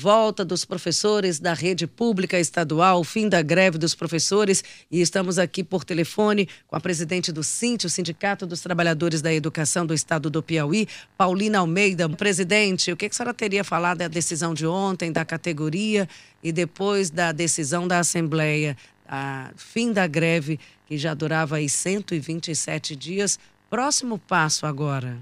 [0.00, 5.64] Volta dos professores da rede pública estadual, fim da greve dos professores, e estamos aqui
[5.64, 10.30] por telefone com a presidente do SINT, o Sindicato dos Trabalhadores da Educação do Estado
[10.30, 12.08] do Piauí, Paulina Almeida.
[12.08, 16.08] Presidente, o que a senhora teria falado da decisão de ontem, da categoria
[16.44, 22.94] e depois da decisão da Assembleia, a fim da greve, que já durava aí 127
[22.94, 23.36] dias?
[23.68, 25.18] Próximo passo agora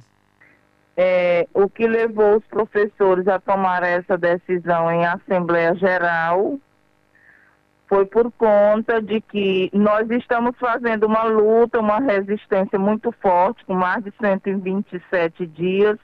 [0.96, 6.58] é, o que levou os professores a tomar essa decisão em Assembleia Geral
[7.88, 13.74] foi por conta de que nós estamos fazendo uma luta, uma resistência muito forte, com
[13.74, 15.96] mais de 127 dias,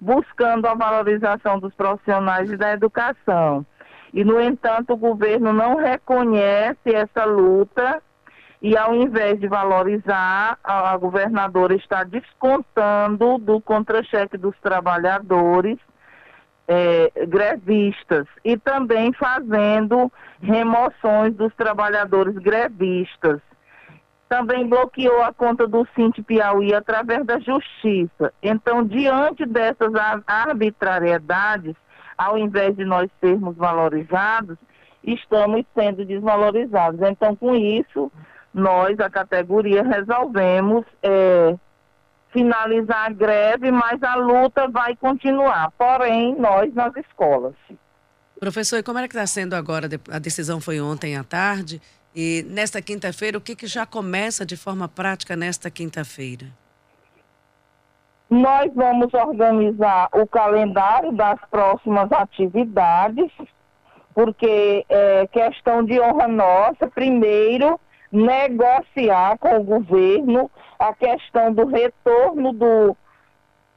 [0.00, 3.66] buscando a valorização dos profissionais e da educação.
[4.14, 8.00] E, no entanto, o governo não reconhece essa luta
[8.60, 15.78] e ao invés de valorizar, a governadora está descontando do contra-cheque dos trabalhadores
[16.66, 23.40] é, grevistas e também fazendo remoções dos trabalhadores grevistas.
[24.28, 28.34] Também bloqueou a conta do Cinti Piauí através da justiça.
[28.42, 29.92] Então, diante dessas
[30.26, 31.74] arbitrariedades,
[32.18, 34.58] ao invés de nós sermos valorizados,
[35.02, 37.00] estamos sendo desvalorizados.
[37.00, 38.12] Então, com isso,
[38.58, 41.56] nós, a categoria, resolvemos é,
[42.32, 47.54] finalizar a greve, mas a luta vai continuar, porém, nós nas escolas.
[48.38, 49.88] Professor, e como é que está sendo agora?
[50.10, 51.80] A decisão foi ontem à tarde.
[52.14, 56.46] E nesta quinta-feira, o que, que já começa de forma prática nesta quinta-feira?
[58.30, 63.30] Nós vamos organizar o calendário das próximas atividades,
[64.14, 72.52] porque é questão de honra nossa, primeiro, negociar com o governo a questão do retorno
[72.52, 72.96] do,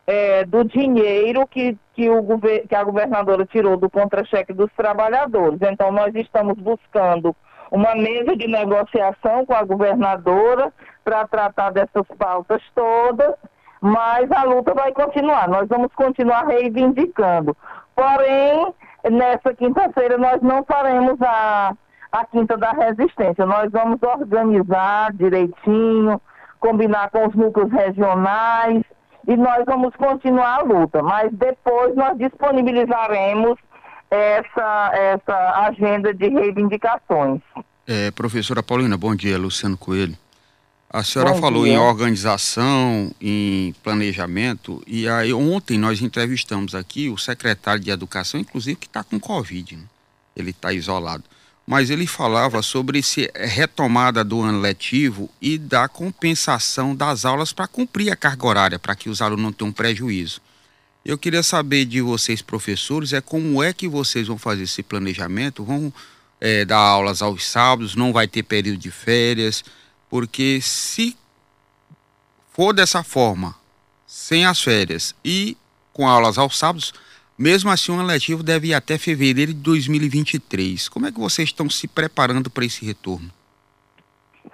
[0.08, 2.24] é, do dinheiro que, que, o
[2.68, 5.59] que a governadora tirou do contra-cheque dos trabalhadores.
[5.62, 7.36] Então, nós estamos buscando
[7.72, 10.72] uma mesa de negociação com a governadora
[11.04, 13.34] para tratar dessas pautas todas,
[13.80, 15.48] mas a luta vai continuar.
[15.48, 17.56] Nós vamos continuar reivindicando.
[17.96, 18.74] Porém,
[19.09, 21.74] nessa quinta-feira, nós não faremos a
[22.12, 23.46] a Quinta da Resistência.
[23.46, 26.22] Nós vamos organizar direitinho,
[26.60, 28.84] combinar com os núcleos regionais
[29.28, 31.02] e nós vamos continuar a luta.
[31.02, 33.58] Mas depois nós disponibilizaremos
[34.10, 37.42] essa, essa agenda de reivindicações.
[37.88, 40.18] É, professora Paulina, bom dia, Luciano Coelho.
[40.94, 41.74] A senhora bom falou dia.
[41.74, 48.76] em organização, em planejamento, e aí ontem nós entrevistamos aqui o secretário de Educação, inclusive
[48.76, 49.84] que está com Covid, né?
[50.36, 51.24] ele está isolado
[51.72, 57.66] mas ele falava sobre esse retomada do ano letivo e da compensação das aulas para
[57.66, 60.42] cumprir a carga horária, para que os alunos não tenham prejuízo.
[61.06, 65.64] Eu queria saber de vocês, professores, é como é que vocês vão fazer esse planejamento?
[65.64, 65.94] Vão
[66.42, 69.64] é, dar aulas aos sábados, não vai ter período de férias,
[70.10, 71.16] porque se
[72.52, 73.56] for dessa forma,
[74.06, 75.56] sem as férias e
[75.94, 76.94] com aulas aos sábados,
[77.41, 80.88] mesmo assim, o ano letivo deve ir até fevereiro de 2023.
[80.88, 83.29] Como é que vocês estão se preparando para esse retorno?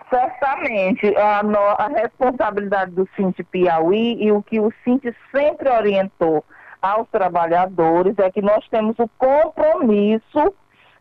[0.09, 6.45] Certamente, a, no, a responsabilidade do Cinti Piauí e o que o Cinti sempre orientou
[6.81, 10.53] aos trabalhadores é que nós temos o compromisso,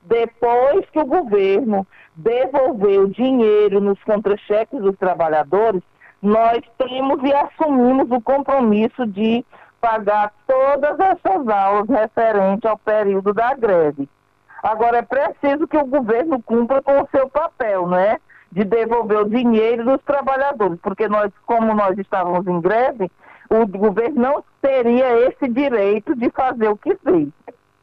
[0.02, 1.86] depois que o governo
[2.16, 5.82] devolver o dinheiro nos contra-cheques dos trabalhadores,
[6.20, 9.44] nós temos e assumimos o compromisso de
[9.86, 14.08] pagar todas essas aulas referentes ao período da greve.
[14.60, 18.18] Agora, é preciso que o governo cumpra com o seu papel, né?
[18.50, 23.08] De devolver o dinheiro dos trabalhadores, porque nós, como nós estávamos em greve,
[23.48, 27.28] o governo não teria esse direito de fazer o que fez.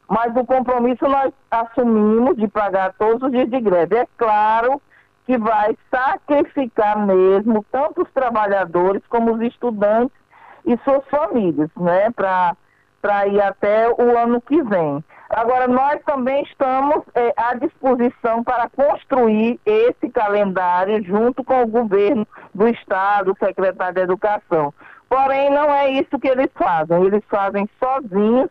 [0.06, 3.96] Mas o compromisso nós assumimos de pagar todos os dias de greve.
[3.96, 4.82] É claro
[5.24, 10.23] que vai sacrificar mesmo tanto os trabalhadores como os estudantes
[10.64, 15.04] e suas famílias, né, para ir até o ano que vem.
[15.30, 22.26] Agora, nós também estamos é, à disposição para construir esse calendário junto com o governo
[22.54, 24.72] do Estado, o secretário de Educação.
[25.08, 27.04] Porém, não é isso que eles fazem.
[27.04, 28.50] Eles fazem sozinhos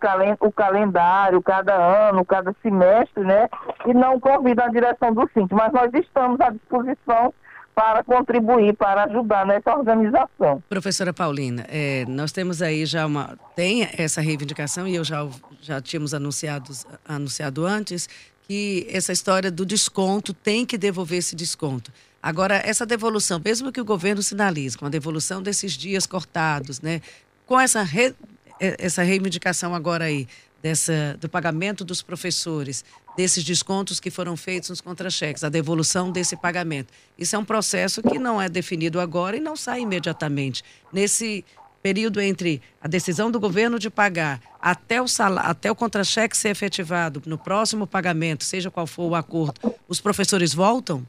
[0.00, 3.48] calen o calendário, cada ano, cada semestre, né?
[3.86, 5.50] E não convidam a direção do SINT.
[5.52, 7.32] Mas nós estamos à disposição
[7.74, 10.62] para contribuir, para ajudar nessa organização.
[10.68, 13.36] Professora Paulina, é, nós temos aí já uma.
[13.56, 15.26] Tem essa reivindicação, e eu já,
[15.60, 16.70] já tínhamos anunciado,
[17.06, 18.08] anunciado antes,
[18.46, 21.92] que essa história do desconto tem que devolver esse desconto.
[22.22, 27.00] Agora, essa devolução, mesmo que o governo sinalize com a devolução desses dias cortados, né,
[27.44, 28.14] com essa, re,
[28.60, 30.26] é, essa reivindicação agora aí
[30.62, 32.82] dessa, do pagamento dos professores,
[33.16, 36.92] desses descontos que foram feitos nos contra-cheques, a devolução desse pagamento.
[37.18, 40.62] Isso é um processo que não é definido agora e não sai imediatamente.
[40.92, 41.44] Nesse
[41.82, 45.04] período entre a decisão do governo de pagar até o,
[45.42, 50.54] até o contra-cheque ser efetivado no próximo pagamento, seja qual for o acordo, os professores
[50.54, 51.06] voltam?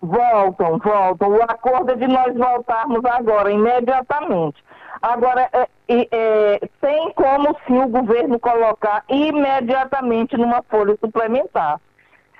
[0.00, 1.28] Voltam, voltam.
[1.30, 4.62] O acordo é de nós voltarmos agora, imediatamente.
[5.02, 11.80] Agora, é, é, tem como sim o governo colocar imediatamente numa folha suplementar.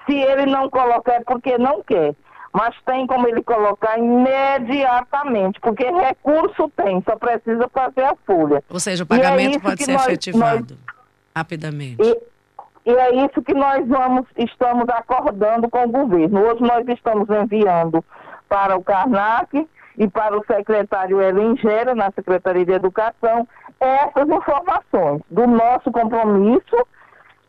[0.06, 2.14] Se ele não colocar é porque não quer.
[2.53, 8.62] Mas tem como ele colocar imediatamente, porque recurso tem, só precisa fazer a folha.
[8.69, 10.97] Ou seja, o pagamento é pode ser nós, efetivado nós,
[11.35, 12.03] rapidamente.
[12.03, 16.43] E, e é isso que nós vamos, estamos acordando com o governo.
[16.43, 18.05] Hoje nós estamos enviando
[18.50, 19.67] para o Karnak
[19.99, 23.47] e para o secretário Elingera, na Secretaria de Educação,
[23.81, 26.87] essas informações do nosso compromisso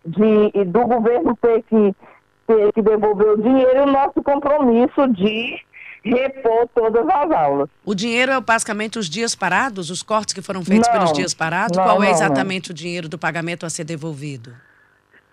[0.05, 1.95] de, do governo ter que,
[2.47, 5.59] ter que devolver o dinheiro e o nosso compromisso de
[6.03, 7.69] repor todas as aulas.
[7.85, 11.33] O dinheiro é basicamente os dias parados, os cortes que foram feitos não, pelos dias
[11.33, 11.77] parados?
[11.77, 14.53] Não, Qual é exatamente o dinheiro do pagamento a ser devolvido?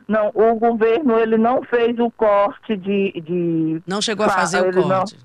[0.06, 3.12] Não, o governo ele não fez o corte de.
[3.20, 5.16] de não chegou a fazer o corte.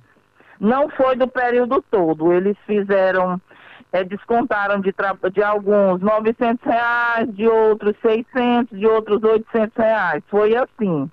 [0.60, 2.34] Não foi do período todo.
[2.34, 3.40] Eles fizeram,
[3.92, 4.94] é, descontaram de,
[5.34, 10.24] de alguns 900 reais, de outros 600, de outros 800 reais.
[10.30, 11.10] Foi assim.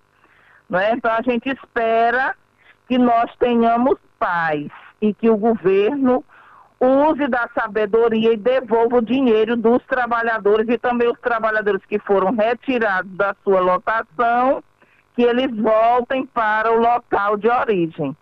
[0.69, 0.93] Né?
[0.93, 2.35] Então a gente espera
[2.89, 4.69] que nós tenhamos paz
[5.01, 6.25] e que o governo
[6.81, 12.35] use da sabedoria e devolva o dinheiro dos trabalhadores e também os trabalhadores que foram
[12.35, 14.63] retirados da sua lotação,
[15.15, 18.17] que eles voltem para o local de origem.